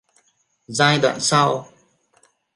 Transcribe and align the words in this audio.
Giai 0.77 0.99
đoạn 0.99 1.19
sau 1.19 1.67